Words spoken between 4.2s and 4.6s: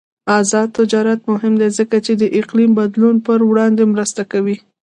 کوي.